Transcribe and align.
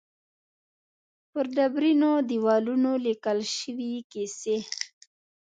پر 1.31 1.45
ډبرینو 1.55 2.11
دېوالونو 2.29 2.91
لیکل 3.05 3.39
شوې 3.57 3.93
کیسې. 4.11 4.57